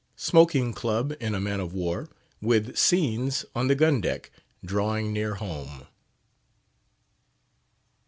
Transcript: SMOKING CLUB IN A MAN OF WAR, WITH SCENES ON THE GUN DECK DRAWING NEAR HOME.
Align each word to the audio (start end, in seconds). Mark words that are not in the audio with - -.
SMOKING 0.15 0.73
CLUB 0.73 1.13
IN 1.21 1.35
A 1.35 1.39
MAN 1.39 1.59
OF 1.59 1.75
WAR, 1.75 2.09
WITH 2.41 2.75
SCENES 2.75 3.45
ON 3.55 3.67
THE 3.67 3.75
GUN 3.75 4.01
DECK 4.01 4.31
DRAWING 4.65 5.13
NEAR 5.13 5.35
HOME. 5.35 5.85